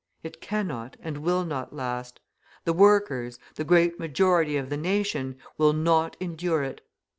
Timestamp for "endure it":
6.19-6.81